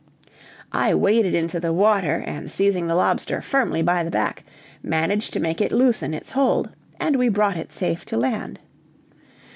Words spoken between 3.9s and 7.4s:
the back, managed to make it loosen its hold, and we